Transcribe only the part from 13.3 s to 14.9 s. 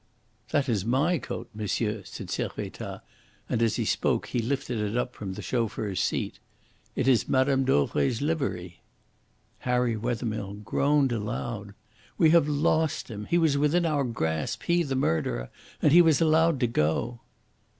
was within our grasp he,